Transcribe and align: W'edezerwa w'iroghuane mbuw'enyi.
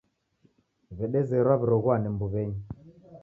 W'edezerwa 0.97 1.53
w'iroghuane 1.59 2.07
mbuw'enyi. 2.13 2.59